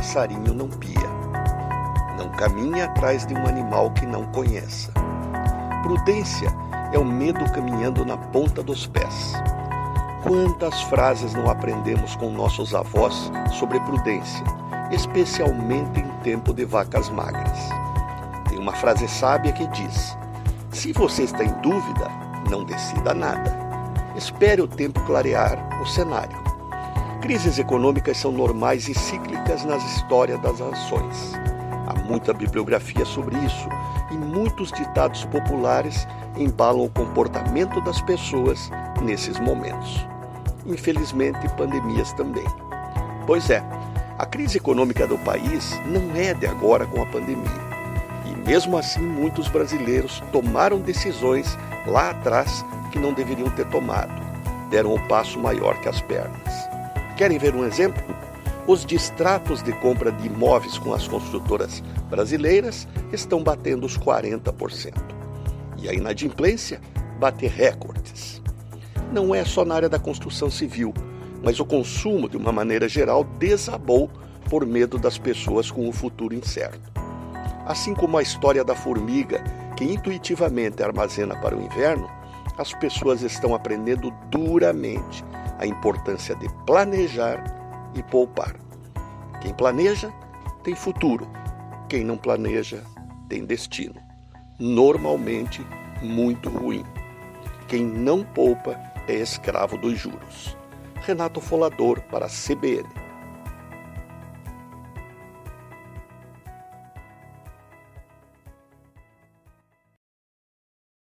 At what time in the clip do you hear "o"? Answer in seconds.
6.98-7.04, 24.60-24.68, 25.80-25.86, 36.86-36.90, 54.90-54.96, 71.60-71.64, 75.86-75.92, 81.54-81.60